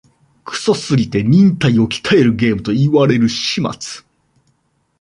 [0.45, 4.03] クソすぎて忍耐を鍛えるゲームと言われる始末